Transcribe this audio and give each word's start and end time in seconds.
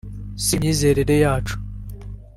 si 0.43 0.51
imyizerere 0.55 1.15
yacu 1.25 1.55